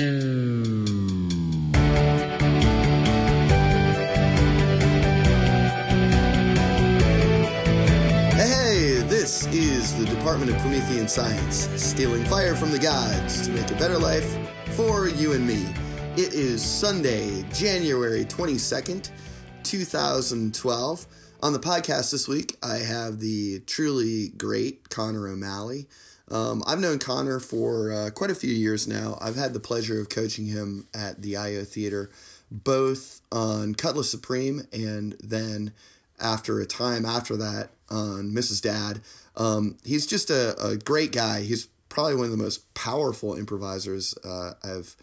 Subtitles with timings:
[0.00, 0.06] Hey,
[9.08, 13.74] this is the Department of Promethean Science, stealing fire from the gods to make a
[13.74, 14.38] better life
[14.76, 15.66] for you and me.
[16.12, 19.10] It is Sunday, January 22nd,
[19.64, 21.06] 2012.
[21.42, 25.88] On the podcast this week, I have the truly great Conner O'Malley.
[26.30, 29.16] Um, I've known Conner for uh, quite a few years now.
[29.20, 32.10] I've had the pleasure of coaching him at the IO Theater,
[32.50, 35.72] both on Cutlass Supreme and then
[36.20, 38.60] after a time after that on Mrs.
[38.62, 39.00] Dad.
[39.36, 41.42] Um, he's just a, a great guy.
[41.42, 44.96] He's probably one of the most powerful improvisers uh, I've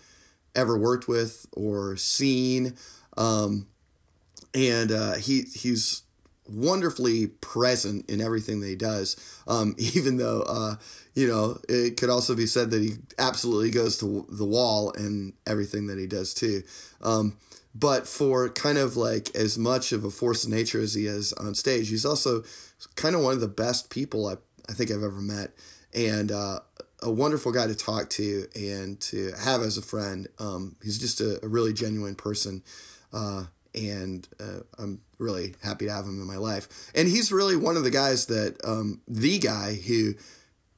[0.55, 2.75] ever worked with or seen.
[3.17, 3.67] Um,
[4.53, 6.03] and uh, he he's
[6.47, 9.15] wonderfully present in everything that he does.
[9.47, 10.75] Um, even though uh,
[11.15, 15.33] you know it could also be said that he absolutely goes to the wall in
[15.47, 16.61] everything that he does too.
[17.01, 17.37] Um,
[17.73, 21.33] but for kind of like as much of a force of nature as he is
[21.33, 22.43] on stage, he's also
[22.95, 24.35] kind of one of the best people I,
[24.69, 25.51] I think I've ever met,
[25.93, 26.59] and uh,
[27.01, 30.27] a wonderful guy to talk to and to have as a friend.
[30.39, 32.63] Um, he's just a, a, really genuine person,
[33.11, 36.91] uh, and uh, I'm really happy to have him in my life.
[36.95, 40.13] And he's really one of the guys that um, the guy who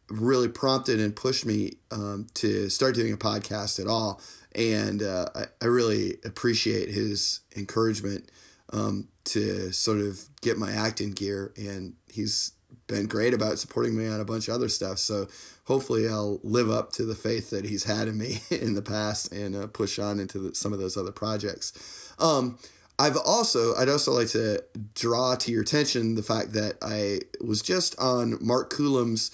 [0.09, 4.21] really prompted and pushed me um, to start doing a podcast at all
[4.57, 8.29] and uh, I, I really appreciate his encouragement
[8.73, 12.53] um, to sort of get my acting gear, and he's
[12.87, 14.97] been great about supporting me on a bunch of other stuff.
[14.97, 15.27] So
[15.65, 19.31] hopefully, I'll live up to the faith that he's had in me in the past
[19.31, 22.13] and uh, push on into the, some of those other projects.
[22.19, 22.57] Um,
[22.99, 24.63] I've also I'd also like to
[24.95, 29.29] draw to your attention the fact that I was just on Mark Coulombe's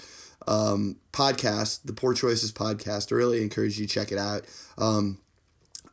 [0.47, 3.11] um, podcast, the Poor Choices podcast.
[3.11, 4.45] I really encourage you to check it out.
[4.77, 5.19] Um,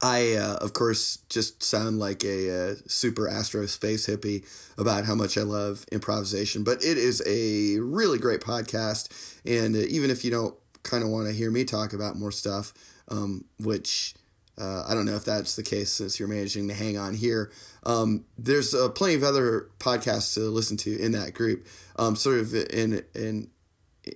[0.03, 4.47] I, uh, of course, just sound like a, a, uh, super astro space hippie
[4.79, 9.11] about how much I love improvisation, but it is a really great podcast.
[9.45, 12.33] And uh, even if you don't kind of want to hear me talk about more
[12.33, 12.73] stuff,
[13.09, 14.15] um, which
[14.57, 17.51] uh, I don't know if that's the case since you're managing to hang on here,
[17.85, 21.67] um, there's uh, plenty of other podcasts to listen to in that group.
[21.97, 23.51] Um, sort of in in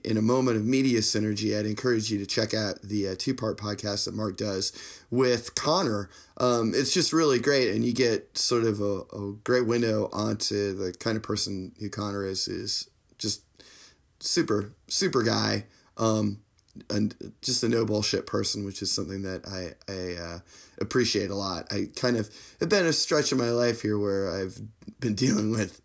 [0.02, 3.34] in a moment of media synergy, I'd encourage you to check out the uh, two
[3.34, 4.72] part podcast that Mark does
[5.10, 6.08] with Conner.
[6.38, 10.74] Um, it's just really great, and you get sort of a, a, great window onto
[10.74, 12.48] the kind of person who Conner is.
[12.48, 13.42] Is just
[14.20, 16.40] super super guy, um,
[16.90, 20.38] and just a no bullshit person, which is something that I I uh,
[20.80, 21.72] appreciate a lot.
[21.72, 22.30] I kind of
[22.60, 24.60] have been a stretch of my life here where I've
[24.98, 25.80] been dealing with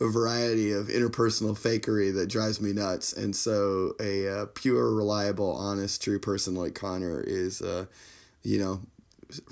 [0.00, 3.12] a variety of interpersonal fakery that drives me nuts.
[3.12, 7.86] And so a uh, pure, reliable, honest, true person like Conner is, uh,
[8.42, 8.80] you know,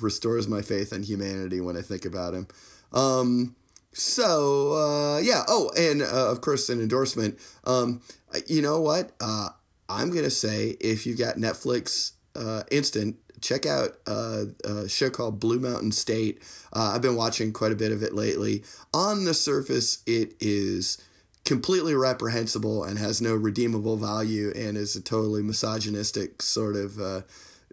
[0.00, 2.48] restores my faith in humanity when I think about him.
[2.92, 3.56] Um,
[3.92, 5.42] so uh, yeah.
[5.48, 7.38] Oh, and uh, of course, an endorsement.
[7.64, 8.02] Um,
[8.46, 9.12] you know what?
[9.20, 9.50] Uh,
[9.88, 15.40] I'm gonna say if you've got Netflix uh, Instant, check out uh, a show called
[15.40, 16.42] Blue Mountain State.
[16.72, 18.64] Uh, I've been watching quite a bit of it lately.
[18.94, 20.98] On the surface, it is
[21.44, 27.22] completely reprehensible and has no redeemable value and is a totally misogynistic sort of uh,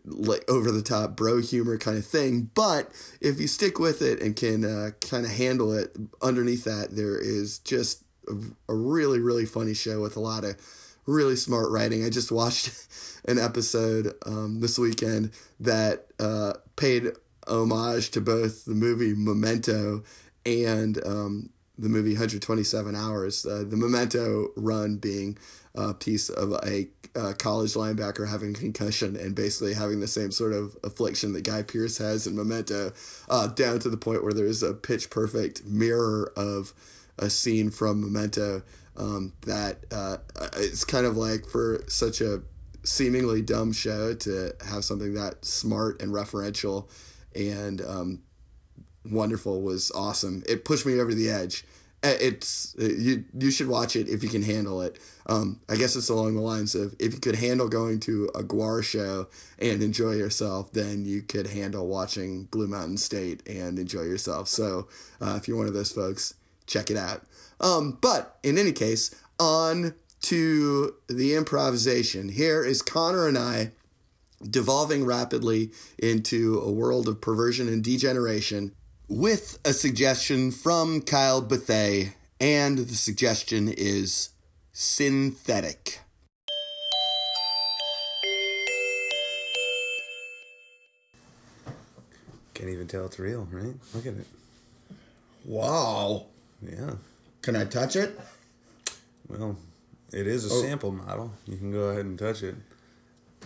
[0.06, 2.50] like over the top bro humor kind of thing.
[2.54, 2.92] But
[3.22, 7.20] if you stick with it and can uh, kind of handle it, underneath that there
[7.20, 8.36] is just a,
[8.70, 10.56] a really really funny show with a lot of
[11.08, 12.06] really smart writing.
[12.06, 12.72] I just watched
[13.26, 17.08] an episode um, this weekend that uh, paid
[17.48, 20.04] homage to both the movie Memento
[20.46, 23.46] and um, the movie 127 Hours.
[23.46, 25.38] Uh, the Memento run being
[25.74, 26.88] a piece of a,
[27.40, 31.98] college linebacker having concussion and basically having the same sort of affliction that Guy Pearce
[31.98, 32.94] has in Memento,
[33.28, 36.76] uh, down to the point where there's a pitch perfect mirror of
[37.20, 38.64] a scene from Memento
[38.98, 40.18] um, that uh,
[40.58, 42.42] it's kind of like for such a
[42.84, 46.90] seemingly dumb show to have something that smart and referential
[47.36, 48.22] and um,
[49.06, 50.44] wonderful was awesome.
[50.48, 51.66] It pushed me over the edge.
[52.04, 53.26] It's you.
[53.38, 55.00] You should watch it if you can handle it.
[55.26, 58.44] Um, I guess it's along the lines of if you could handle going to a
[58.44, 59.28] GWAR show
[59.58, 64.48] and enjoy yourself, then you could handle watching Blue Mountain State and enjoy yourself.
[64.48, 64.88] So
[65.20, 66.36] uh, if you're one of those folks,
[66.68, 67.24] check it out.
[67.60, 72.30] Um, but in any case, on to the improvisation.
[72.30, 73.72] Here is Conner and I
[74.44, 78.74] devolving rapidly into a world of perversion and degeneration
[79.08, 82.10] with a suggestion from Kyle Bethea,
[82.40, 84.30] and the suggestion is
[84.74, 86.02] synthetic.
[92.54, 93.76] Can't even tell it's real, right?
[93.94, 94.28] Look at it.
[95.46, 96.26] Wow.
[96.62, 96.92] Yeah.
[97.42, 98.20] Can I touch it?
[99.28, 99.58] Well,
[100.12, 100.62] it is a Oh.
[100.62, 101.34] sample model.
[101.46, 102.56] You can go ahead and touch it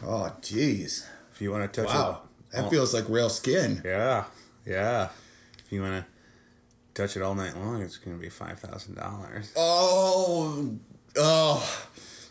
[0.03, 1.03] Oh, jeez.
[1.33, 2.21] if you want to touch Wow.
[2.49, 2.55] it.
[2.55, 3.81] That all- feels like real skin.
[3.85, 4.25] Yeah,
[4.65, 5.09] yeah.
[5.65, 6.05] If you want to
[7.01, 9.49] touch it all night long, it's going to be five thousand dollars.
[9.55, 10.75] Oh,
[11.17, 11.85] oh.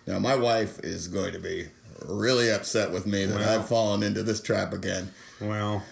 [0.06, 1.68] Now, my wife is going to be
[2.06, 3.60] really upset with me that Well.
[3.60, 5.12] I've fallen into this trap again.
[5.40, 5.84] Well,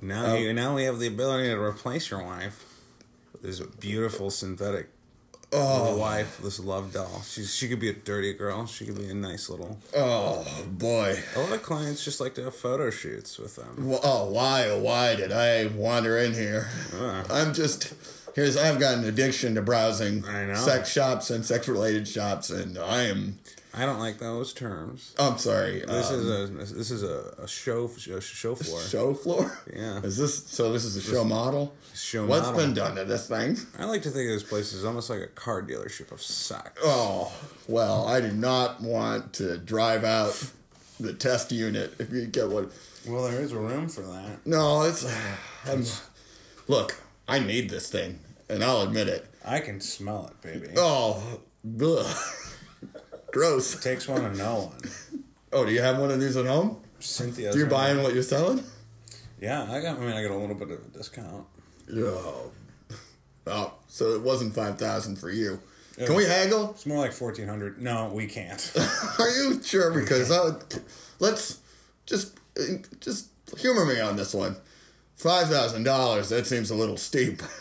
[0.00, 0.34] now Oh.
[0.36, 2.64] you now we have the ability to replace your wife
[3.46, 4.88] this beautiful synthetic
[5.52, 7.22] Oh, wife, this love doll.
[7.22, 8.66] She's she could be a dirty girl.
[8.66, 9.78] She could be a nice little.
[9.96, 11.16] oh boy.
[11.36, 13.88] A lot of clients just like to have photo shoots with them.
[13.90, 16.68] Wh- Oh, why, oh, why did I wander in here?
[17.30, 17.94] I'm just
[18.36, 20.22] here's I've got an addiction to browsing
[20.54, 23.38] sex shops and sex related shops, and I am.
[23.74, 25.14] I don't like those terms.
[25.18, 25.80] I'm sorry.
[25.80, 26.30] This um, is
[26.70, 28.80] a this is a, a show a show floor.
[28.80, 29.58] show floor.
[29.74, 29.98] Yeah.
[29.98, 30.72] Is this so?
[30.72, 31.74] This is a show model.
[31.94, 32.60] Show What's model.
[32.60, 33.56] been done to this thing?
[33.78, 36.70] I like to think of this place as almost like a car dealership of sex.
[36.82, 37.32] Oh
[37.68, 40.50] well, I do not want to drive out
[41.00, 41.94] the test unit.
[41.98, 42.70] If you get what?
[43.06, 44.46] Well, there is a room for that.
[44.46, 45.04] No, it's.
[45.66, 45.84] I'm,
[46.66, 46.96] look,
[47.28, 49.26] I need this thing, and I'll admit it.
[49.44, 50.74] I can smell it, baby.
[50.76, 51.40] Oh,
[51.82, 52.16] ugh.
[53.32, 53.82] gross.
[53.82, 55.22] Takes one to know one.
[55.52, 56.80] Oh, do you have one of these at home?
[57.00, 57.52] Cynthia.
[57.52, 58.62] Do you buying what you're selling?
[59.40, 59.98] Yeah, I got.
[59.98, 61.46] I mean, I got a little bit of a discount.
[61.92, 62.16] Yeah.
[63.46, 65.60] Oh, so it wasn't five thousand for you.
[65.96, 66.70] Can we haggle?
[66.70, 67.80] It's more like fourteen hundred.
[67.80, 68.72] No, we can't.
[69.18, 69.92] Are you sure?
[69.92, 70.82] Because I would,
[71.20, 71.60] let's
[72.06, 72.38] just
[73.00, 73.28] just
[73.58, 74.56] humor me on this one.
[75.14, 76.30] Five thousand dollars.
[76.30, 77.42] That seems a little steep.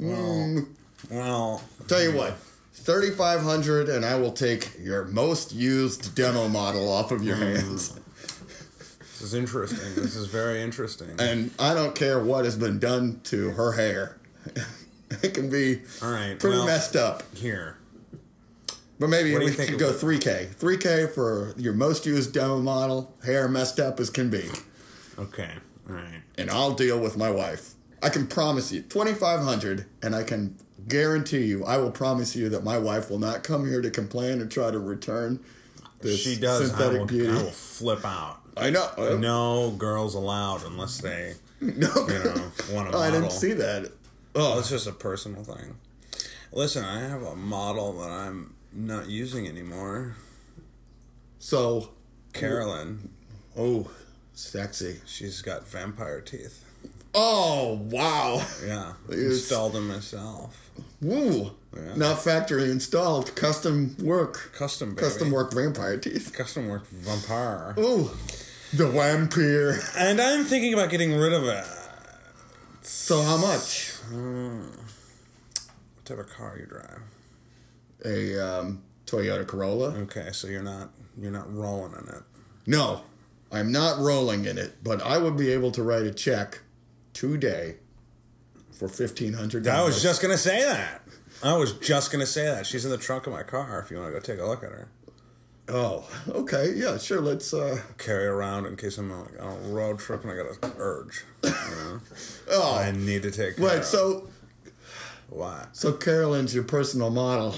[0.00, 0.66] Mm,
[1.10, 2.36] well, tell you what,
[2.74, 7.36] thirty five hundred, and I will take your most used demo model off of your
[7.36, 7.94] hands.
[9.00, 9.94] this is interesting.
[10.02, 11.08] This is very interesting.
[11.18, 14.18] And I don't care what has been done to her hair.
[15.22, 17.22] it can be All right, pretty well- messed up.
[17.34, 17.78] Here,
[18.98, 19.98] But maybe What do we you think should of go it?
[20.00, 20.48] three K.
[20.52, 24.44] Three K for your most used demo model, hair messed up as can be.
[25.18, 25.52] okay,
[25.88, 26.22] all right.
[26.36, 27.72] and I'll deal with my wife.
[28.02, 30.56] I can promise you twenty five hundred, and I can
[30.88, 34.40] guarantee you, I will promise you that my wife will not come here to complain
[34.40, 35.40] or try to return
[36.00, 36.62] this She does.
[36.62, 37.30] I synthetic will, beauty.
[37.30, 38.40] I will flip out.
[38.56, 39.16] I know.
[39.18, 43.90] No girls allowed unless they, no, you know, want a I didn't see that.
[44.34, 45.76] Oh, It's just a personal thing.
[46.52, 50.16] Listen, I have a model that I'm not using anymore.
[51.38, 51.90] so
[52.32, 53.10] Carolyn.
[53.56, 53.90] oh,
[54.34, 55.00] sexy.
[55.06, 56.65] She's got vampire teeth.
[57.18, 58.92] Oh wow, Yeah.
[59.08, 60.70] Installed them myself.
[61.00, 61.52] woo!
[61.74, 61.94] Yeah.
[61.96, 65.00] Not factory installed, custom work, Custom baby.
[65.00, 66.32] custom work vampire teeth.
[66.34, 67.74] Custom work vampire.
[67.78, 68.10] Ooh,
[68.74, 69.78] the vampire.
[69.96, 71.64] And I'm thinking about getting rid of it.
[72.82, 73.92] So how much?
[74.10, 77.00] What type of car you drive?
[78.04, 79.88] A um, Toyota Corolla.
[80.02, 82.22] Okay, so you're not you're not rolling in it.
[82.66, 83.02] No,
[83.50, 86.60] I'm not rolling in it, but I would be able to write a check
[87.16, 87.76] today
[88.70, 89.66] for fifteen hundred.
[89.66, 91.00] I was just gonna say that.
[91.42, 92.66] I was just gonna say that.
[92.66, 93.80] She's in the trunk of my car.
[93.80, 94.88] If you want to go take a look at her,
[95.68, 97.20] Oh, okay, yeah, sure.
[97.20, 97.52] Let's.
[97.54, 100.72] uh carry around in case I'm like on a road trip and I got an
[100.78, 101.24] urge.
[101.42, 102.00] You know?
[102.50, 103.56] Oh, I need to take.
[103.56, 103.84] Care right.
[103.84, 104.28] So,
[105.28, 105.66] why?
[105.72, 107.54] so Carolyn's your personal model,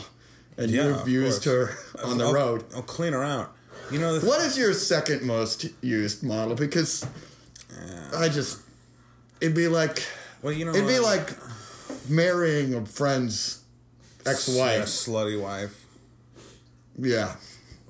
[0.56, 1.72] and Yeah, you've used her
[2.04, 2.64] on the I'll- road.
[2.74, 3.54] I'll clean her out.
[3.90, 6.54] You know the What is your second most used model?
[6.54, 7.04] Because
[8.16, 8.60] I just,
[9.40, 10.02] it'd be like,
[10.42, 11.30] well, you know it'd be like
[12.09, 13.62] marrying a friend's
[14.26, 14.85] ex-wife.
[14.85, 15.87] slutty wife.
[16.99, 17.35] Yeah.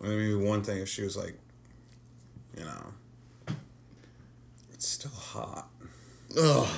[0.01, 1.37] Maybe one thing if she was like,
[2.57, 3.55] you know,
[4.73, 5.69] it's still hot.
[6.41, 6.69] Ugh.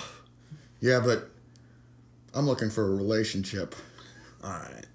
[0.81, 1.29] Yeah, but
[2.35, 3.75] I'm looking for a relationship.
[4.43, 4.87] All right.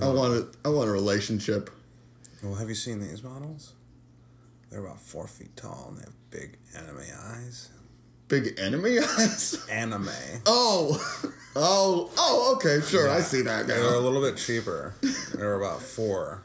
[0.00, 1.70] I want a, I want a relationship.
[2.42, 3.72] Well, have you seen these models?
[4.70, 7.70] They're about four feet tall and they have big anime eyes.
[8.28, 9.66] Big enemy eyes.
[9.70, 10.08] Anime.
[10.46, 11.22] Oh,
[11.56, 12.52] oh, oh.
[12.56, 13.08] Okay, sure.
[13.10, 14.94] I see that They're a little bit cheaper.
[15.34, 16.42] They're about four.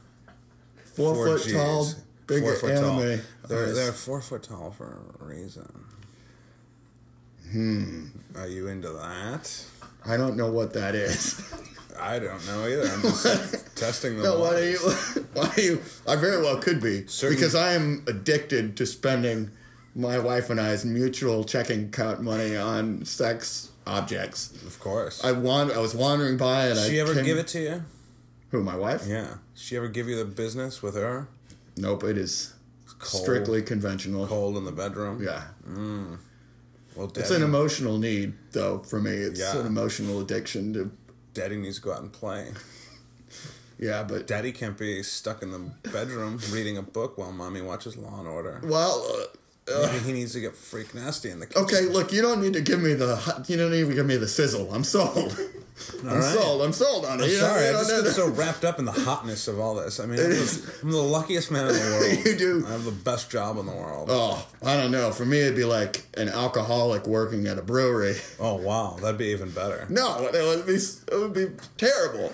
[0.86, 1.54] Four, four foot Gs.
[1.54, 1.88] tall,
[2.28, 3.02] big Four foot tall.
[3.02, 3.22] anime.
[3.50, 3.76] They're, eyes.
[3.76, 5.68] they're four foot tall for a reason.
[7.52, 8.06] Hmm.
[8.36, 9.66] Are you into that?
[10.06, 11.42] I don't know what that is.
[12.00, 12.88] I don't know either.
[12.90, 15.16] I'm just testing the no, why do waters.
[15.16, 15.22] you?
[15.34, 15.82] Why do you?
[16.08, 19.52] I very well could be Certain- because I am addicted to spending
[19.96, 24.52] my wife and I's mutual checking account money on sex objects.
[24.66, 25.24] Of course.
[25.24, 25.72] I want.
[25.72, 26.88] I was wandering by and I.
[26.90, 27.86] she ever came- give it to you?
[28.52, 29.06] Who my wife?
[29.08, 29.36] Yeah.
[29.56, 31.28] She ever give you the business with her?
[31.78, 32.04] Nope.
[32.04, 32.54] It is
[33.00, 33.24] Cold.
[33.24, 34.28] strictly conventional.
[34.28, 35.22] Cold in the bedroom.
[35.24, 35.44] Yeah.
[36.96, 38.78] Well, It's an emotional need, though.
[38.80, 39.58] For me, it's Yeah.
[39.60, 40.92] an emotional addiction to.
[41.34, 42.52] Daddy needs to go out and play.
[43.80, 45.60] Yeah, but Daddy can't be stuck in the
[45.90, 48.62] bedroom reading a book while mommy watches Law and Order.
[48.64, 49.26] well, uh,
[49.68, 51.64] Maybe he needs to get freak nasty in the kitchen.
[51.64, 51.82] okay.
[51.86, 53.44] Look, you don't need to give me the.
[53.48, 54.74] You don't need to give me the sizzle.
[54.74, 55.38] I'm sold.
[56.02, 56.24] I'm right.
[56.24, 56.62] sold.
[56.62, 57.24] I'm sold on it.
[57.24, 59.60] I'm You sorry, you I just need get so wrapped up in the hotness of
[59.60, 60.00] all this.
[60.00, 61.80] I mean, I'm the, I'm the luckiest man in the
[62.16, 62.26] world.
[62.26, 62.66] You do.
[62.68, 64.10] I have the best job in the world.
[64.12, 65.12] Oh, I don't know.
[65.12, 68.16] For me, it'd be like an alcoholic working at a brewery.
[68.40, 69.88] Oh wow, that'd be even better.
[69.90, 70.74] No, it would be.
[70.76, 72.34] It would be terrible.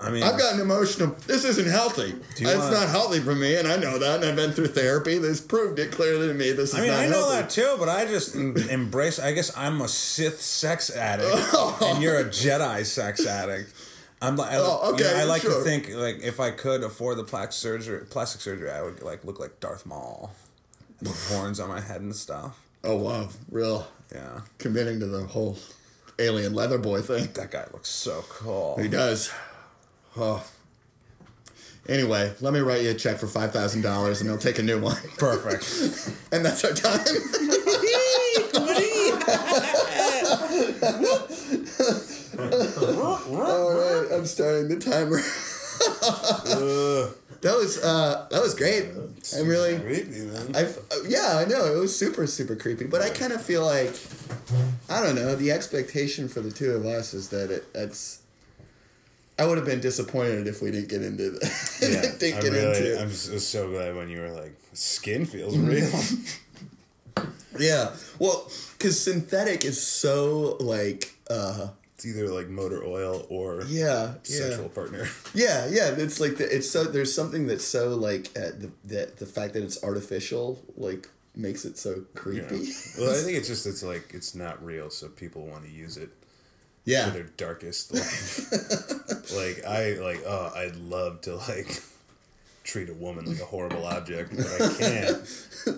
[0.00, 1.14] I mean, I've gotten emotional.
[1.26, 2.14] This isn't healthy.
[2.36, 4.16] It's wanna- not healthy for me, and I know that.
[4.16, 5.18] And I've been through therapy.
[5.18, 6.52] This proved it clearly to me.
[6.52, 7.36] This is I mean, not I know healthy.
[7.36, 9.18] that too, but I just embrace.
[9.18, 11.78] I guess I'm a Sith sex addict, oh.
[11.82, 13.72] and you're a Jedi sex addict.
[14.22, 17.18] I'm like, I, Oh, you know, I like to think like if I could afford
[17.18, 20.32] the plastic surgery, plastic surgery, I would like look like Darth Maul,
[21.00, 22.58] and the horns on my head and stuff.
[22.82, 25.58] Oh wow, real Yeah, committing to the whole
[26.18, 27.28] alien leather boy thing.
[27.34, 28.78] that guy looks so cool.
[28.80, 29.30] He does.
[30.16, 30.44] Oh.
[31.88, 34.62] Anyway, let me write you a check for five thousand dollars, and I'll take a
[34.62, 34.96] new one.
[35.18, 35.64] Perfect.
[36.32, 37.04] And that's our time.
[43.28, 45.20] All right, I'm starting the timer.
[47.40, 48.86] that was uh, that was great.
[49.36, 50.56] I'm really, creepy, man.
[50.56, 50.72] I
[51.06, 53.94] yeah, I know it was super super creepy, but I kind of feel like
[54.88, 55.34] I don't know.
[55.34, 58.20] The expectation for the two of us is that it that's.
[59.38, 62.52] I would have been disappointed if we didn't get into the Yeah, didn't I get
[62.52, 63.00] really, into it.
[63.00, 65.90] I'm so, so glad when you were like, skin feels real.
[67.58, 74.14] Yeah, well, because synthetic is so like, uh, it's either like motor oil or yeah,
[74.24, 75.06] sexual yeah, partner.
[75.34, 75.90] yeah, yeah.
[75.96, 79.54] It's like the, it's so there's something that's so like uh, the that the fact
[79.54, 82.72] that it's artificial like makes it so creepy.
[82.98, 85.96] Well, I think it's just it's like it's not real, so people want to use
[85.96, 86.10] it
[86.84, 87.94] Yeah, for their darkest.
[87.94, 88.04] Like,
[89.34, 91.82] like I like oh, I'd love to like
[92.64, 95.18] treat a woman like a horrible object, but I can't.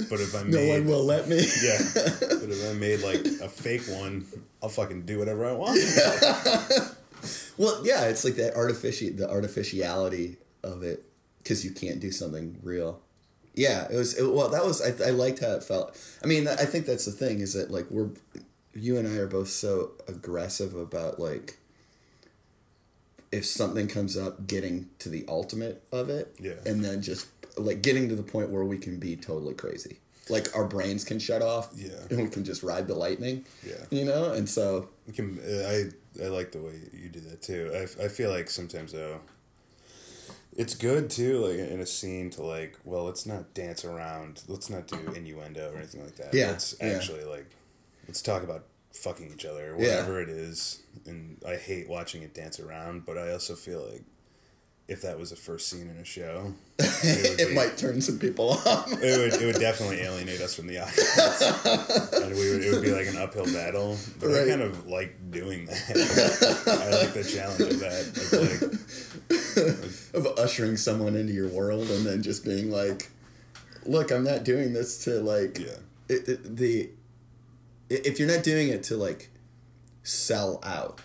[0.08, 1.36] But if I no made, one will let me.
[1.36, 4.26] Yeah, but if I made like a fake one,
[4.62, 5.78] I'll fucking do whatever I want.
[7.58, 11.02] Well, yeah, it's like that artificial the artificiality of it
[11.38, 13.00] because you can't do something real.
[13.54, 14.14] Yeah, it was.
[14.18, 14.82] It, well, that was.
[14.82, 15.98] I, I liked how it felt.
[16.22, 18.10] I mean, I think that's the thing is that like we're,
[18.76, 21.58] you and I are both so aggressive about like.
[23.32, 26.54] If something comes up, getting to the ultimate of it, Yeah.
[26.64, 30.54] and then just like getting to the point where we can be totally crazy, like
[30.56, 31.90] our brains can shut off, Yeah.
[32.08, 33.84] and we can just ride the lightning, Yeah.
[33.90, 37.42] you know, and so You can, uh, I I like the way you do that
[37.42, 37.70] too.
[37.74, 39.20] I, I feel like sometimes though,
[40.56, 44.70] it's good too, like in a scene to like, well, let's not dance around, let's
[44.70, 46.32] not do innuendo or anything like that.
[46.32, 46.86] Yeah, let's yeah.
[46.88, 47.50] actually like,
[48.08, 49.96] let's talk about fucking each other, or Yeah.
[49.96, 50.80] whatever it is.
[51.06, 54.02] And I hate watching it dance around, but I also feel like
[54.88, 58.18] if that was the first scene in a show, it, it be- might turn some
[58.20, 58.90] people off.
[58.92, 62.82] it would it would definitely alienate us from the audience, and we would it would
[62.82, 63.96] be like an uphill battle.
[64.20, 64.42] But Right.
[64.46, 65.90] I kind of like doing that.
[66.66, 68.72] I like the challenge of that.
[70.14, 73.10] Of like, of ushering someone into your world and then just being like,
[73.84, 75.76] "Look, I'm not doing this to like Yeah.
[76.08, 76.90] it, it- the
[77.88, 79.30] if you're not doing it to like
[80.02, 81.00] sell out."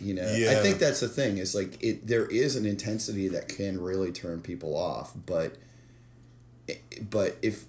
[0.00, 1.38] You know, I think that's the thing.
[1.38, 2.06] Is like it.
[2.06, 5.56] There is an intensity that can really turn people off, but,
[7.08, 7.66] but if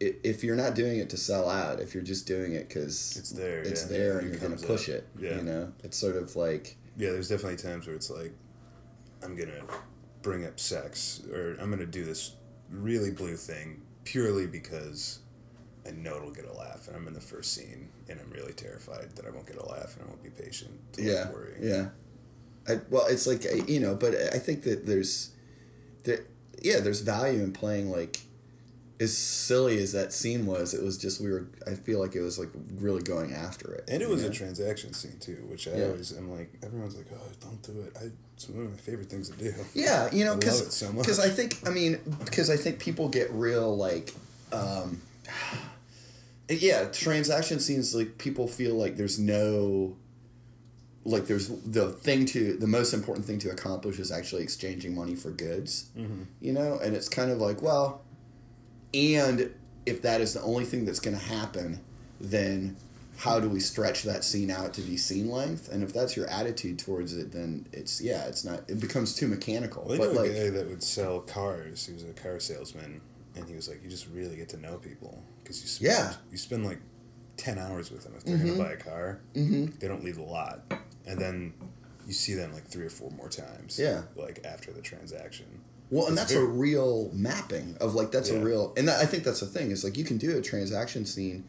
[0.00, 3.30] if you're not doing it to sell out, if you're just doing it because It's
[3.30, 3.96] there, it's yeah.
[3.96, 4.96] there, and you're gonna push up.
[4.96, 5.08] it.
[5.18, 5.36] Yeah.
[5.36, 8.32] You know, it's sort of like yeah, there's definitely times where it's like,
[9.22, 9.62] I'm gonna
[10.22, 12.32] bring up sex, or I'm gonna do this
[12.70, 15.20] really blue thing purely because
[15.86, 18.52] I know it'll get a laugh, and I'm in the first scene, and I'm really
[18.54, 21.56] terrified that I won't get a laugh, and I won't be patient to yeah, worry.
[21.60, 21.88] yeah.
[22.68, 25.30] I, well, it's like you know, but I think that there's,
[26.04, 26.20] there,
[26.62, 28.20] yeah, there's value in playing like,
[28.98, 30.72] as silly as that scene was.
[30.72, 31.46] It was just we were.
[31.66, 34.28] I feel like it was like really going after it, And it was know?
[34.28, 35.84] a transaction scene too, which I Yeah.
[35.88, 36.54] always am like.
[36.62, 39.52] Everyone's like, "Oh, don't do it." I, it's one of my favorite things to do.
[39.74, 40.88] Yeah, you know, I because it so.
[41.22, 44.14] I think I mean because I think people get real like,
[44.52, 45.02] um,
[46.48, 49.96] yeah, transaction scenes like people feel like there's no,
[51.04, 55.14] like there's the thing to the most important thing to accomplish is actually exchanging money
[55.14, 56.22] for goods, Mm-hmm.
[56.40, 58.02] you know, and it's kind of like well,
[58.92, 59.50] and
[59.86, 61.80] if that is the only thing that's going to happen,
[62.20, 62.76] then
[63.18, 65.70] how do we stretch that scene out to be scene length?
[65.70, 68.68] And if that's your attitude towards it, then it's yeah, it's not.
[68.68, 69.84] It becomes too mechanical.
[69.86, 71.86] Well, but like, a guy that would sell cars.
[71.86, 73.00] He was a car salesman,
[73.36, 76.14] and he was like, "You just really get to know people because you spend Yeah.
[76.32, 76.80] you spend like
[77.36, 78.14] ten hours with them.
[78.16, 79.66] If they're gonna buy a car, mm-hmm.
[79.78, 80.62] they don't leave the lot,
[81.06, 81.52] and then
[82.06, 83.78] you see them like three or four more times.
[83.78, 84.02] Yeah.
[84.16, 85.46] like after the transaction.
[85.90, 89.22] Well, and that's a real mapping of like that's a real, and that, I think
[89.22, 91.44] that's the thing is like you can do a transaction scene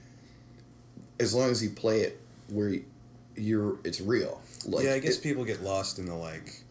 [1.20, 2.76] as long as you play it where
[3.36, 4.42] you're it's real.
[4.66, 6.64] Like yeah, I guess it- people get lost in the like,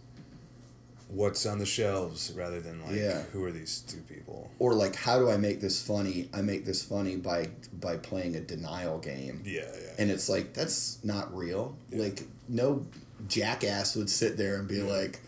[1.14, 3.22] what's on the shelves rather than like, Yeah.
[3.32, 4.50] who are these two people?
[4.58, 6.28] or like how do I make this funny?
[6.34, 7.48] I make this funny by
[7.80, 9.42] by playing a denial game.
[9.44, 9.92] Yeah, yeah.
[9.98, 11.76] And it's like that's not real.
[11.90, 12.02] Yeah.
[12.02, 12.86] Like no
[13.28, 15.20] jackass would sit there and be like,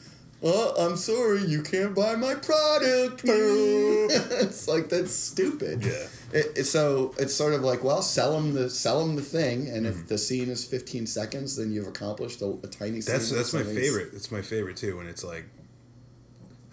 [0.43, 5.85] "Oh, I'm sorry, you can't buy my product." it's like that's stupid.
[5.85, 6.07] Yeah.
[6.33, 9.69] It, it- so it's sort of like, well, sell them the sell them the thing,
[9.69, 10.01] and Mm-hmm.
[10.01, 13.01] if the scene is 15 seconds, then you've accomplished a, a tiny.
[13.01, 14.11] That's that's my favorite.
[14.13, 14.97] It's my favorite too.
[14.99, 15.47] When it's like,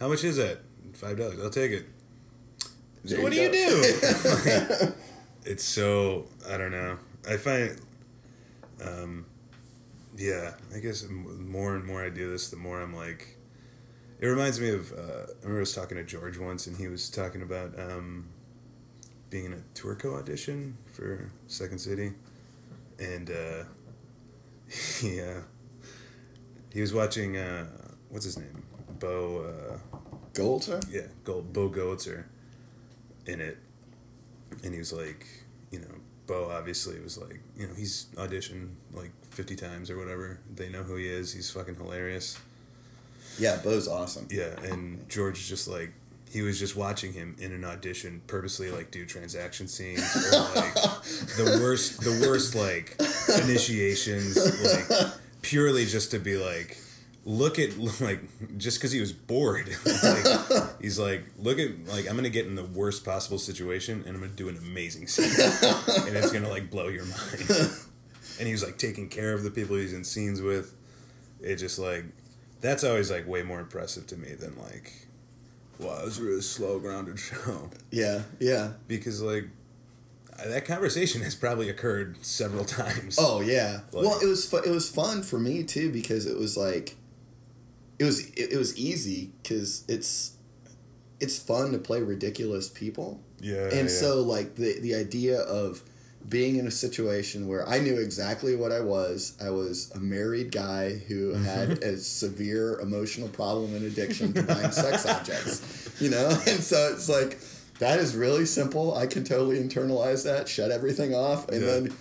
[0.03, 0.59] how much is that?
[0.95, 1.39] Five dollars.
[1.41, 1.85] I'll take it.
[3.05, 4.93] There what do you do?
[5.45, 6.97] it's so I don't know.
[7.25, 7.79] I find,
[8.85, 9.25] um,
[10.17, 10.55] yeah.
[10.75, 13.37] I guess more and more I do this, the more I'm like.
[14.19, 14.91] It reminds me of.
[14.91, 18.27] Uh, I remember I was talking to George once, and he was talking about um,
[19.29, 22.11] being in a Tourco audition for Second City,
[22.99, 23.63] and uh,
[25.01, 25.43] yeah,
[26.73, 27.37] he was watching.
[27.37, 27.67] Uh,
[28.09, 28.63] what's his name?
[28.99, 29.45] Bo.
[29.45, 29.92] Uh,
[30.33, 30.81] Goldter?
[30.91, 32.25] yeah, Gold, Bo Goetzer
[33.25, 33.57] in it,
[34.63, 35.25] and he was like,
[35.71, 35.95] you know,
[36.27, 40.39] Bo obviously was like, you know, he's auditioned like fifty times or whatever.
[40.53, 41.33] They know who he is.
[41.33, 42.39] He's fucking hilarious.
[43.37, 44.27] Yeah, Bo's awesome.
[44.29, 45.93] Yeah, and George is just like.
[46.29, 49.99] He was just watching him in an audition, purposely like do transaction scenes
[50.33, 50.73] or like
[51.37, 52.95] the worst, the worst like
[53.43, 54.35] initiations,
[54.89, 55.11] like
[55.43, 56.79] purely just to be like,
[57.25, 58.21] look at like
[58.57, 59.69] just because he was bored.
[60.03, 64.15] Like, he's like look at like i'm gonna get in the worst possible situation and
[64.15, 65.31] i'm gonna do an amazing scene.
[66.05, 67.71] And it's gonna like blow your mind.
[68.39, 70.73] And he was like taking care of the people he's in scenes with.
[71.41, 72.05] It just like
[72.61, 74.91] that's always like way more impressive to me than like
[75.79, 77.69] wow it was a really slow grounded show.
[77.91, 78.73] Yeah, yeah.
[78.87, 79.45] because like
[80.45, 83.17] that conversation has probably occurred several times.
[83.19, 83.81] Oh yeah.
[83.91, 86.95] Like- well, it was fu- it was fun for me too because it was like
[88.03, 90.33] it was it, it was easy because it's
[91.19, 93.21] it's fun to play ridiculous people.
[93.39, 93.99] yeah and yeah.
[94.01, 95.81] so like the the idea of
[96.29, 99.37] being in a situation where I knew exactly what I was.
[99.43, 104.71] I was a married guy who had a severe emotional problem and addiction to buying
[104.71, 105.89] sex objects.
[105.99, 106.29] You know?
[106.47, 107.39] And so it's like
[107.79, 108.95] that is really simple.
[108.95, 111.67] I can totally internalize that, shut everything off, and Yeah.
[111.71, 111.93] then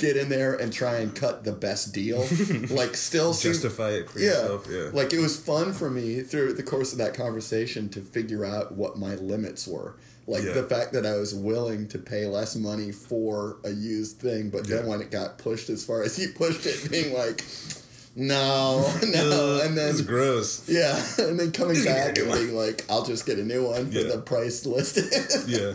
[0.00, 2.18] get in there and try and cut the best deal.
[2.70, 4.26] like still justify it for yeah.
[4.28, 8.00] yourself yeah Like it was fun for me through the course of that conversation to
[8.00, 9.96] figure out what my limits were.
[10.26, 10.52] Like Yeah.
[10.52, 14.66] the fact that I was willing to pay less money for a used thing, but
[14.66, 17.44] then when it got pushed as far as he pushed it, being like,
[18.16, 23.04] no, no, and then it's gross yeah, and then coming back and being like, I'll
[23.04, 24.12] just get a new one for Yeah.
[24.14, 25.12] the price listed.
[25.48, 25.74] yeah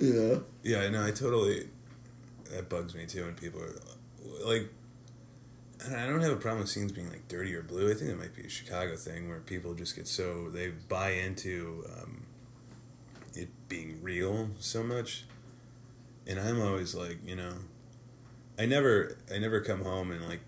[0.00, 0.36] yeah.
[0.62, 1.04] Yeah, I know.
[1.04, 1.68] I totally.
[2.50, 3.74] That bugs me too when people are
[4.44, 4.68] like.
[5.94, 7.88] I don't have a problem with scenes being like dirty or blue.
[7.88, 11.10] I think it might be a Chicago thing where people just get so they buy
[11.10, 12.26] into um,
[13.34, 15.24] it being real so much,
[16.26, 17.52] and I'm always like, you know,
[18.58, 20.40] I never, I never come home and like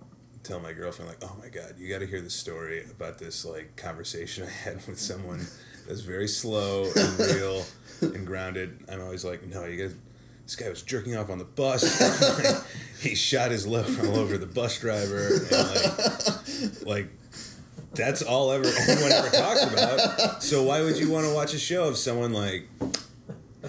[0.42, 3.44] tell my girlfriend like, oh my god, you got to hear the story about this
[3.44, 5.46] like conversation I had with someone
[5.86, 7.64] that's very slow and real
[8.00, 8.84] and grounded.
[8.90, 9.94] I'm always like, no, you guys.
[10.50, 12.66] This guy was jerking off on the bus.
[13.00, 17.10] he shot his load all over the bus driver, and like, like
[17.94, 20.42] that's all ever anyone ever talks about.
[20.42, 22.66] So why would you want to watch a show of someone like,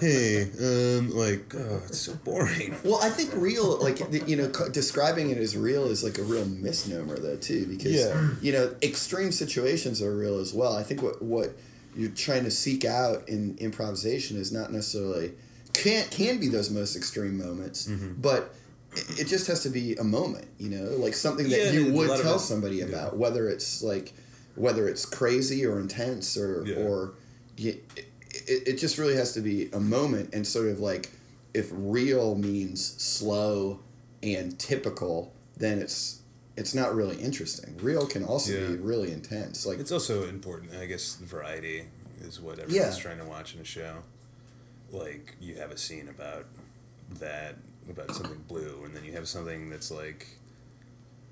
[0.00, 2.74] hey, um, like, oh, it's so boring.
[2.82, 6.46] Well, I think real, like you know, describing it as real is like a real
[6.46, 8.30] misnomer, though, too, because Yeah.
[8.40, 10.74] you know, extreme situations are real as well.
[10.76, 11.52] I think what what
[11.94, 15.34] you're trying to seek out in improvisation is not necessarily
[15.74, 18.20] can can be those most extreme moments, Mm-hmm.
[18.20, 18.54] but
[18.94, 21.92] it, it just has to be a moment, you know, like something that Yeah, you
[21.92, 22.84] would tell it- somebody yeah.
[22.86, 24.12] about, whether it's like
[24.54, 26.76] whether it's crazy or intense or Yeah.
[26.76, 27.14] or
[27.56, 31.10] it, it, it just really has to be a moment and sort of like
[31.54, 33.80] if real means slow
[34.22, 36.20] and typical then it's
[36.56, 38.66] it's not really interesting real can also Yeah.
[38.68, 41.16] be really intense like It's also important, I guess.
[41.16, 41.84] Variety
[42.20, 43.02] is what everyone's Yeah.
[43.02, 44.02] trying to watch in a show.
[44.92, 46.46] Like you have a scene about
[47.18, 47.56] that,
[47.90, 50.26] about something blue, and then you have something that's like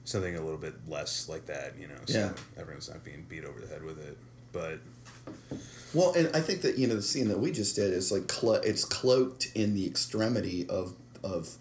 [0.05, 1.75] something a little bit less like that.
[1.79, 2.33] You know, so Yeah.
[2.61, 4.17] everyone's not being beat over the head with it.
[4.53, 4.81] But
[5.95, 8.27] well and i think that you know the scene that we just did is like
[8.27, 11.57] clo- it's cloaked in the extremity of of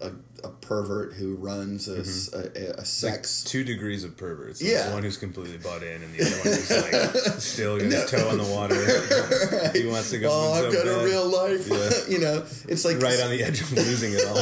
[0.00, 0.10] a,
[0.44, 2.80] a pervert who runs a mm-hmm.
[2.80, 3.42] a sex.
[3.44, 4.62] two degrees of perverts.
[4.62, 4.92] Yeah.
[4.92, 8.30] one who's completely bought in, and the other one who's like still got his toe
[8.30, 8.76] in the water.
[9.78, 10.30] He wants to go.
[10.30, 11.68] Oh, I've got a real life.
[11.68, 12.08] Yeah.
[12.08, 14.36] you know, it's like right on the edge of losing it all.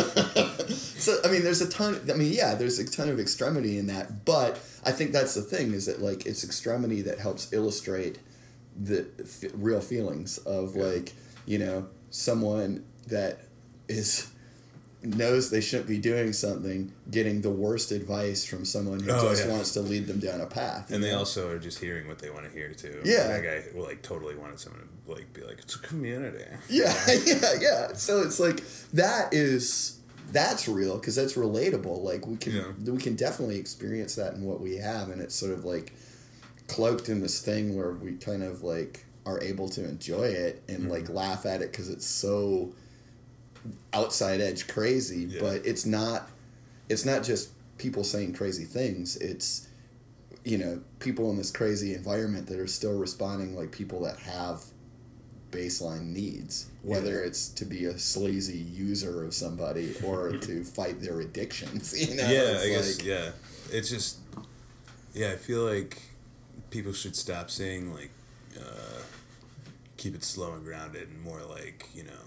[0.99, 2.01] So I mean, there's a ton.
[2.11, 5.43] I mean, yeah, there's a ton of extremity in that, but I think that's the
[5.43, 8.19] thing is that like it's extremity that helps illustrate
[8.79, 11.13] the f- real feelings of like
[11.47, 13.41] you know someone that
[13.89, 14.31] is
[15.15, 19.47] knows they shouldn't be doing something, getting the worst advice from someone who Oh, just
[19.47, 19.53] yeah.
[19.53, 20.91] wants to lead them down a path.
[20.91, 21.19] And they know?
[21.19, 23.01] also are just hearing what they want to hear too.
[23.05, 23.27] Yeah.
[23.29, 26.45] that guy well, like totally wanted someone to like be like, it's a community.
[26.69, 26.93] Yeah,
[27.25, 27.93] yeah, yeah.
[27.95, 28.63] So it's like
[28.95, 29.99] that is
[30.33, 32.03] that's real because that's relatable.
[32.03, 32.73] Like we can Yeah.
[32.93, 35.93] we can definitely experience that in what we have, and it's sort of like
[36.69, 40.79] cloaked in this thing where we kind of like are able to enjoy it and
[40.81, 40.91] Mm-hmm.
[40.91, 42.73] like laugh at it because it's so
[43.93, 45.25] outside edge crazy.
[45.31, 45.41] Yeah.
[45.41, 46.29] But it's not.
[46.89, 49.17] It's not just people saying crazy things.
[49.17, 49.69] It's
[50.45, 54.63] you know people in this crazy environment that are still responding like people that have
[55.51, 57.27] baseline needs, whether Yeah.
[57.29, 61.95] it's to be a sleazy user of somebody or to fight their addictions.
[62.11, 63.31] You know, yeah, It's I guess like- yeah.
[63.73, 64.19] It's just
[65.15, 66.01] yeah, I feel like
[66.71, 68.11] people should stop saying like
[68.59, 69.03] uh,
[69.97, 72.25] keep it slow and grounded and more like, you know,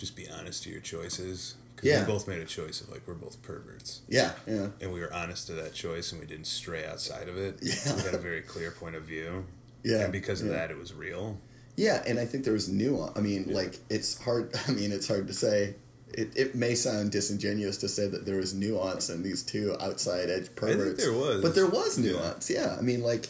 [0.00, 1.54] just be honest to your choices.
[1.76, 2.00] Cuz Yeah.
[2.00, 4.00] we both made a choice of like we're both perverts.
[4.08, 7.36] Yeah, yeah, And we were honest to that choice and we didn't stray outside of
[7.36, 7.58] it.
[7.62, 7.94] Yeah.
[7.96, 9.44] We had a very clear point of view.
[9.84, 10.00] yeah.
[10.04, 10.54] and because of yeah.
[10.54, 11.38] that it was real.
[11.76, 13.12] Yeah, and I think there was nuance.
[13.16, 13.54] I mean, Yeah.
[13.56, 14.50] like it's hard.
[14.68, 15.76] I mean, it's hard to say.
[16.12, 20.28] It, it may sound disingenuous to say that there was nuance in these two outside
[20.28, 21.00] edge perverts.
[21.04, 21.40] there was.
[21.40, 22.12] but there was Yeah.
[22.12, 22.50] nuance.
[22.50, 23.28] Yeah, I mean, like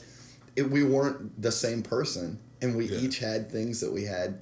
[0.57, 2.99] it, we weren't the same person, and we Yeah.
[3.01, 4.41] each had things that we had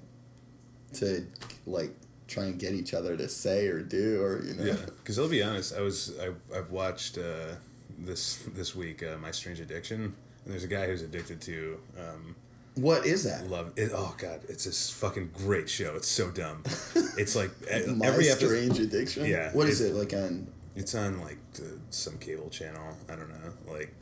[0.94, 1.26] to
[1.66, 1.90] like
[2.28, 4.64] try and get each other to say or do, or you know.
[4.64, 7.54] Yeah, because I'll be honest, I was I've, I've watched uh,
[7.98, 10.14] this this week uh, My Strange Addiction, and
[10.46, 12.36] there's a guy who's addicted to um,
[12.76, 13.48] What is that?
[13.50, 13.72] love.
[13.76, 15.94] It, oh God, it's this fucking great show.
[15.96, 16.62] It's so dumb.
[17.16, 17.50] It's like
[17.96, 18.46] My every episode.
[18.48, 19.24] strange addiction.
[19.26, 20.46] Yeah, What is it- it like on?
[20.76, 22.96] It's on like the, some cable channel.
[23.08, 23.92] I don't know, like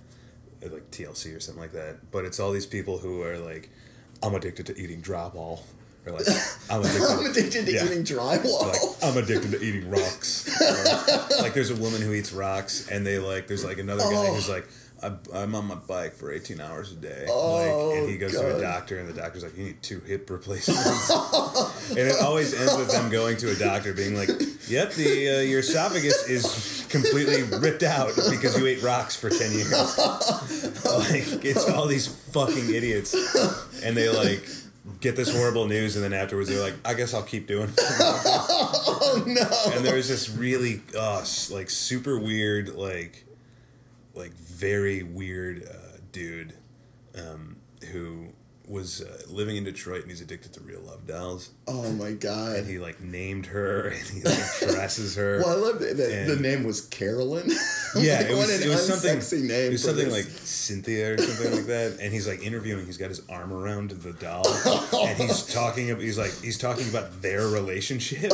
[0.63, 2.11] like TLC or something like that.
[2.11, 3.71] But it's all these people who are like,
[4.23, 5.61] I'm addicted to eating drywall,
[6.13, 6.27] like
[6.71, 7.03] I'm addicted.
[7.11, 7.85] I'm addicted to yeah.
[7.85, 8.69] eating drywall.
[8.73, 10.49] like I'm addicted to eating rocks.
[10.61, 14.27] Or, like there's a woman who eats rocks, and they like there's like another guy
[14.29, 14.35] Oh.
[14.35, 14.67] who's like
[15.03, 17.27] I'm, I'm on my bike for 18 hours a day.
[17.29, 20.01] Oh, like, and he goes to a doctor, and the doctor's like, you need two
[20.01, 21.11] hip replacements.
[21.91, 24.31] and it always ends with them going to a doctor, being like,
[24.69, 29.53] "Yep, the uh, your esophagus is completely ripped out because you ate rocks for 10
[29.53, 29.71] years."
[30.89, 33.15] like it's all these fucking idiots,
[33.85, 34.49] and they like.
[35.01, 39.25] Get this horrible news, and then afterwards they're like, "I guess I'll keep doing." oh
[39.27, 39.73] no!
[39.75, 43.25] and there was this really uh, like super weird like
[44.15, 46.55] like very weird uh, dude
[47.17, 47.57] um,
[47.91, 48.29] who
[48.69, 52.57] was uh, living in Detroit and he's addicted to real love dolls Oh my god!
[52.57, 56.35] and he like named her and he like dresses her Well, I love that the,
[56.35, 57.49] the name was Carolyn.
[57.97, 59.47] yeah, Like, it was, it was something.
[59.47, 60.27] name it was something this.
[60.27, 61.99] like Cynthia or something like that.
[62.01, 62.85] And he's like interviewing.
[62.87, 64.45] He's got his arm around the doll,
[64.93, 65.91] and he's talking.
[65.91, 68.33] ab- He's like he's talking about their relationship,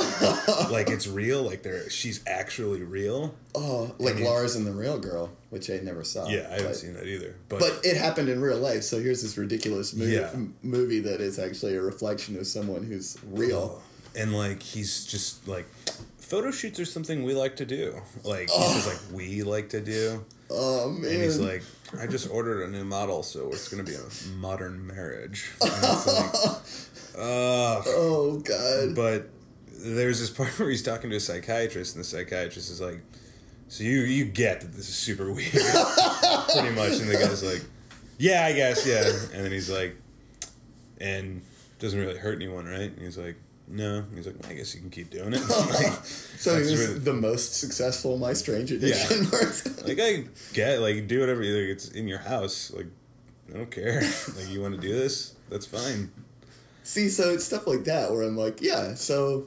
[0.70, 1.42] like it's real.
[1.42, 3.34] Like they're she's actually real.
[3.54, 6.26] oh, like and he- Lars and the Real Girl, which I never saw.
[6.28, 7.36] Yeah, I haven't but, seen that either.
[7.50, 10.30] But, But it happened in real life, so here's this ridiculous movie, Yeah.
[10.32, 13.78] m- movie that is actually a reflection of someone who's real.
[13.78, 13.82] Oh,
[14.18, 15.66] and like he's just like
[16.18, 18.00] photo shoots are something we like to do.
[18.24, 20.24] Like he says like we like to do.
[20.50, 21.10] Oh man!
[21.12, 21.62] And he's like,
[22.00, 25.50] I just ordered a new model, so it's gonna be a modern marriage.
[25.60, 26.34] And it's like,
[27.18, 27.84] ugh.
[27.88, 28.94] oh god!
[28.94, 29.28] But
[29.84, 33.02] there's this part where he's talking to a psychiatrist, and the psychiatrist is like,
[33.72, 35.50] "So you you get that this is super weird,
[36.52, 37.64] pretty much?" And the guy's like,
[38.18, 39.96] "Yeah, I guess, yeah." And then he's like,
[41.00, 41.40] "And
[41.78, 44.82] doesn't really hurt anyone, right?" And he's like, "No." He's like, well, "I guess you
[44.82, 49.30] can keep doing it." like, so he was really- the most successful My Strange Addiction.
[49.86, 52.88] like I get like do whatever like it's in your house like
[53.48, 54.02] I don't care
[54.36, 56.12] like you want to do this that's fine
[56.84, 59.46] See, so it's stuff like that where I'm like, yeah, so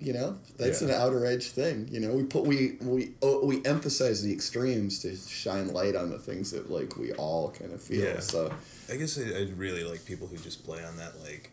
[0.00, 0.88] you know, that's Yeah.
[0.88, 1.88] an outer edge thing.
[1.90, 6.10] You know, we put we we oh, we emphasize the extremes to shine light on
[6.10, 8.04] the things that like we all kind of feel.
[8.04, 8.20] Yeah.
[8.20, 8.52] So
[8.90, 11.50] I guess I, I really like people who just play on that like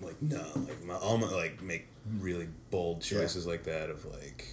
[0.00, 1.86] like no like my, all my, like make
[2.18, 4.46] really bold choices like that of like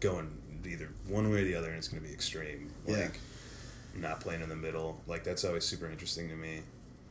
[0.00, 0.30] going
[0.66, 4.00] either one way or the other and it's going to be extreme like Yeah.
[4.00, 6.60] not playing in the middle like that's always super interesting to me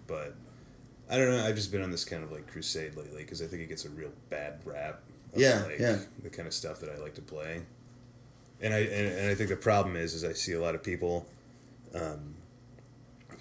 [0.07, 0.33] but
[1.09, 3.45] I don't know I've just been on this kind of like crusade lately because I
[3.45, 5.01] think it gets a real bad rap
[5.35, 5.99] Yeah, like, yeah.
[6.21, 7.61] the kind of stuff that I like to play.
[8.61, 10.83] And I and, and I think the problem is is I see a lot of
[10.83, 11.25] people
[11.93, 12.35] um,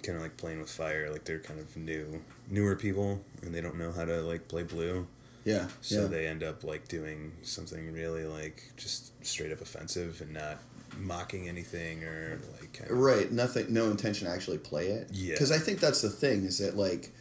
[0.03, 3.61] kind of like playing with fire like they're kind of new newer people and they
[3.61, 5.07] don't know how to like play blue.
[5.45, 5.67] Yeah.
[5.81, 6.07] So yeah.
[6.07, 10.57] they end up like doing something really like just straight up offensive and not
[10.97, 13.31] mocking anything or like kind of Right.
[13.31, 13.73] Nothing.
[13.73, 15.09] No intention to actually play it.
[15.11, 15.33] Yeah.
[15.33, 17.11] Because I think that's the thing is that like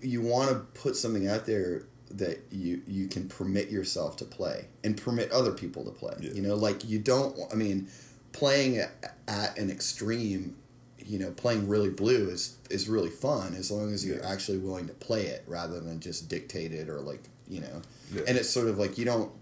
[0.00, 1.82] you want to put something out there
[2.18, 6.14] that you you can permit yourself to play and permit other people to play.
[6.20, 6.32] Yeah.
[6.32, 7.36] You know, like you don't.
[7.50, 7.88] I mean,
[8.32, 10.56] playing at, at an extreme.
[11.04, 14.30] You know, playing really blue is is really fun as long as you're Yeah.
[14.30, 17.82] actually willing to play it rather than just dictate it or like you know.
[18.14, 18.22] Yeah.
[18.28, 19.32] And it's sort of like you don't.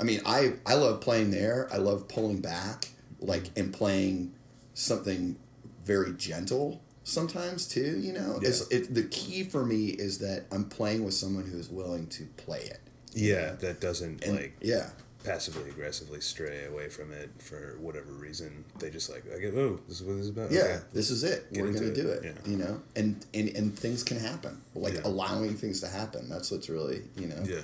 [0.00, 1.68] I mean, I I love playing there.
[1.72, 2.88] I love pulling back,
[3.20, 3.60] like mm-hmm.
[3.60, 4.34] and playing
[4.74, 5.36] something
[5.84, 7.98] very gentle sometimes too.
[8.00, 8.48] You know, Yeah.
[8.48, 12.06] it's it, the key for me is that I'm playing with someone who is willing
[12.08, 12.80] to play it.
[13.14, 14.90] yeah that doesn't And like yeah,
[15.24, 18.64] passively aggressively stray away from it for whatever reason.
[18.78, 20.50] They just like, I get, oh, this is what this is about.
[20.52, 20.78] yeah, Okay.
[20.92, 21.52] this is it.
[21.52, 21.94] Get We're gonna it.
[21.94, 22.20] do it.
[22.24, 22.50] Yeah.
[22.50, 24.60] You know, and and and things can happen.
[24.74, 25.00] Like Yeah.
[25.04, 26.28] allowing things to happen.
[26.28, 27.42] That's what's really you know.
[27.44, 27.62] Yeah.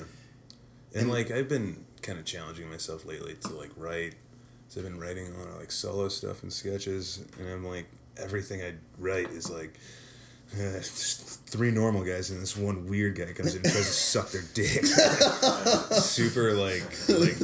[0.97, 4.15] And, like I've been kind of challenging myself lately to like write.
[4.69, 7.87] So I've been writing a lot of like solo stuff and sketches, and I'm like
[8.17, 9.79] everything I write is like.
[10.53, 14.31] Uh, three normal guys and this one weird guy comes in and tries to suck
[14.31, 14.85] their dick.
[16.01, 17.37] Super like like.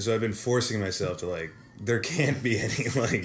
[0.00, 1.52] So I've been forcing myself to like.
[1.80, 3.24] There can't be any like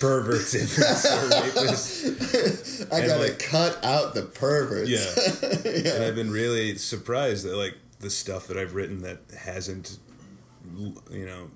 [0.00, 2.92] perverts in this or rapists.
[2.92, 4.90] I And, gotta like- cut out the perverts.
[4.90, 5.92] Yeah.
[5.94, 9.98] And I've been really surprised that like the stuff that I've written that hasn't
[11.10, 11.50] you know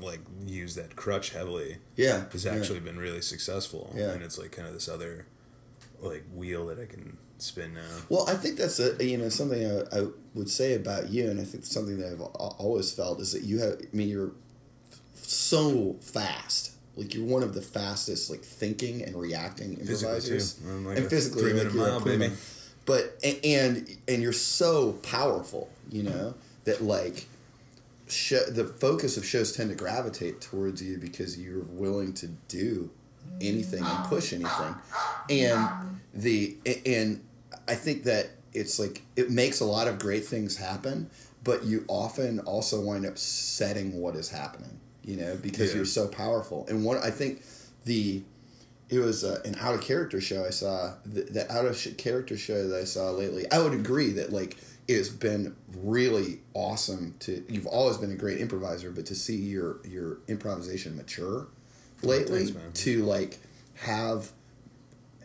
[0.00, 2.24] like use that crutch heavily yeah.
[2.32, 2.54] has yeah.
[2.54, 3.92] actually been really successful.
[3.94, 4.10] Yeah.
[4.10, 5.26] And it's like kind of this other
[6.00, 7.80] like wheel that I can spin now.
[8.08, 11.40] Well, I think that's a you know something I, I would say about you, and
[11.40, 13.78] I think something that I've always felt is that you have.
[13.80, 14.32] I mean, you're
[15.14, 16.72] so fast.
[16.96, 20.60] Like you're one of the fastest, like thinking and reacting Physically, improvisers.
[20.66, 22.32] I'm like and physically, three-minute like you're a mile, baby.
[22.86, 26.34] But a- and and you're so powerful, you know
[26.64, 27.26] that like.
[28.08, 32.90] Show, the focus of shows tend to gravitate towards you because you're willing to do
[33.40, 34.74] anything and push anything
[35.28, 35.68] and
[36.14, 37.22] the and
[37.68, 41.10] i think that it's like it makes a lot of great things happen
[41.44, 45.76] but you often also wind up setting what is happening you know because Yeah.
[45.76, 47.42] you're so powerful and what i think
[47.84, 48.22] the
[48.88, 52.36] it was uh, an out of character show i saw the, the out of character
[52.38, 54.56] show that i saw lately i would agree that like
[54.88, 59.78] it's been really awesome to you've always been a great improviser but to see your
[59.86, 61.46] your improvisation mature
[62.02, 63.38] oh, lately Thanks, to like
[63.76, 64.32] have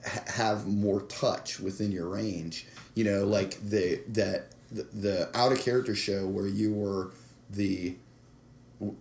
[0.04, 2.65] have more touch within your range.
[2.95, 7.12] You know, like the that the, the out of character show where you were
[7.49, 7.95] the,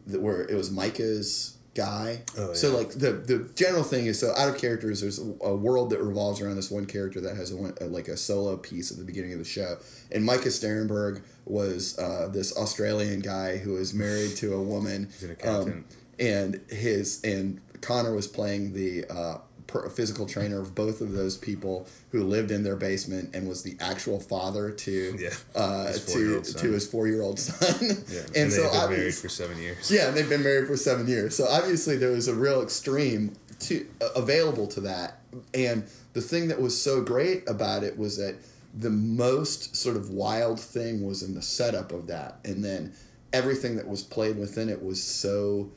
[0.07, 2.23] the where it was Micah's guy.
[2.37, 5.01] Oh, So like the the general thing is so out of characters.
[5.01, 8.09] there's a, world that revolves around this one character that has a, one- a like
[8.09, 9.79] a solo piece at the beginning of the show.
[10.11, 15.09] And Micah Sterenberg was uh, this Australian guy who was married to a woman.
[15.13, 15.77] He's an accountant.
[15.77, 15.85] Um,
[16.19, 19.39] and his and Conner was playing the uh,
[19.73, 23.63] per, physical trainer of both of those people who lived in their basement and was
[23.63, 25.31] the actual father to Yeah.
[25.55, 27.77] uh, His to to his four year old son.
[28.09, 28.21] Yeah.
[28.27, 29.91] and, And, so they've been married for seven years.
[29.91, 31.35] yeah, and they've been married for seven years.
[31.37, 35.19] So obviously there was a real extreme to uh, available to that.
[35.55, 38.37] And the thing that was so great about it was that
[38.75, 42.93] the most sort of wild thing was in the setup of that, and then
[43.33, 45.71] everything that was played within it was so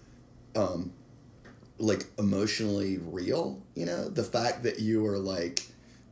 [0.55, 0.91] um,
[1.77, 3.61] like emotionally real.
[3.75, 5.63] You know, the fact that you were like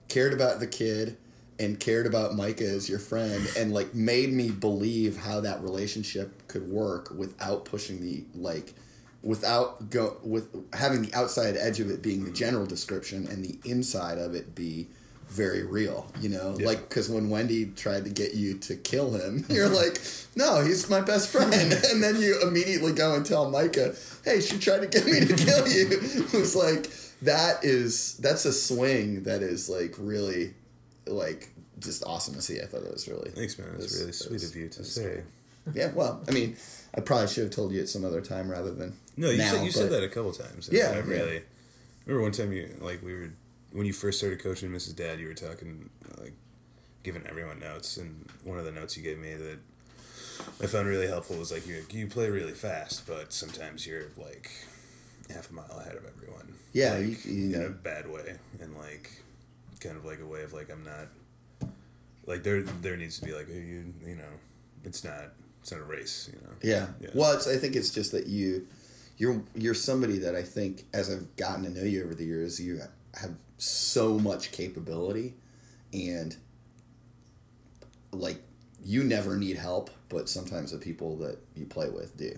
[0.07, 1.17] cared about the kid
[1.59, 6.47] and cared about Micah as your friend and like made me believe how that relationship
[6.47, 8.73] could work without pushing the like
[9.21, 13.57] without go with having the outside edge of it being the general description and the
[13.69, 14.87] inside of it be
[15.33, 16.67] very real you know Yeah.
[16.67, 19.99] like because when wendy tried to get you to kill him you're like
[20.35, 21.53] no he's my best friend
[21.91, 25.33] and then you immediately go and tell micah hey she tried to get me to
[25.35, 26.89] kill you it was like
[27.23, 30.53] that is that's a swing that is like really
[31.07, 33.69] like just awesome to see i thought that was really Thanks, man.
[33.77, 35.23] That's really sweet that's- of you to say.
[35.73, 36.55] yeah well i mean
[36.95, 39.51] i probably should have told you at some other time rather than No, you now,
[39.51, 40.69] said you said that a couple times.
[40.71, 41.01] Yeah, I yeah.
[41.05, 41.41] really.
[42.05, 43.29] Remember one time you like we were
[43.73, 44.95] when you first started coaching Mrs.
[44.95, 46.33] Dad, you were talking like
[47.03, 49.57] giving everyone notes, and one of the notes you gave me that
[50.61, 54.49] I found really helpful was like you you play really fast, but sometimes you're like
[55.29, 56.53] half a mile ahead of everyone.
[56.73, 59.11] Yeah, like, you- you in a bad way, and like
[59.79, 61.07] kind of like a way of like I'm not
[62.25, 64.33] Like there there needs to be like you you know,
[64.85, 66.53] it's not it's not a race, you know.
[66.61, 66.87] Yeah.
[67.01, 67.09] Yeah.
[67.13, 68.67] Well, it's, I think it's just that you,
[69.17, 72.59] you're you're somebody that I think as I've gotten to know you over the years,
[72.59, 72.81] you
[73.19, 75.35] have so much capability,
[75.93, 76.35] and
[78.11, 78.37] like
[78.83, 82.37] you never need help, but sometimes the people that you play with do,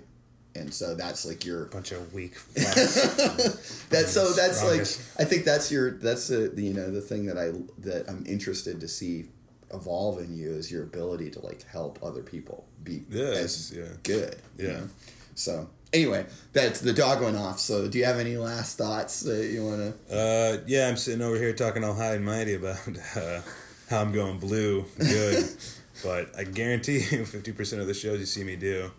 [0.55, 5.17] and so that's like your Bunch of weak that's so that's Strongest.
[5.17, 8.25] like I think that's your that's the you know the thing that I that I'm
[8.27, 9.25] interested to see
[9.73, 13.37] evolve in you is your ability to like help other people be Yes,
[13.71, 13.83] as yeah.
[14.03, 14.35] good.
[14.57, 14.73] you Yeah.
[14.73, 14.89] know?
[15.33, 17.59] So anyway, that's the dog went off.
[17.59, 20.15] So do you have any last thoughts that you want to?
[20.15, 22.77] Uh, yeah, I'm sitting over here talking all high and mighty about
[23.15, 23.41] uh,
[23.89, 25.49] how I'm going blue, good,
[26.03, 28.91] but I guarantee you, 50% of the shows you see me do,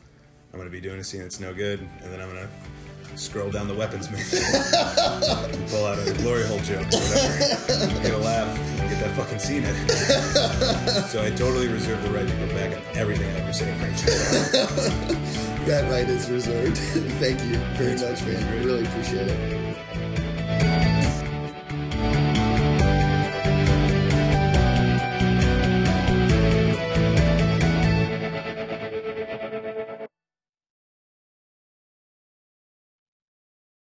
[0.52, 2.48] I'm gonna be doing a scene that's no good, and then I'm gonna
[3.16, 4.24] scroll down the weapons menu,
[5.68, 8.56] pull out a glory hole joke, or whatever, get a laugh,
[8.88, 11.04] get that fucking scene edited.
[11.10, 15.46] so I totally reserve the right to go back on everything I ever say right
[15.46, 15.55] now.
[15.66, 16.76] That right is reserved.
[17.18, 18.64] Thank you very much, man.
[18.64, 19.65] Really appreciate it.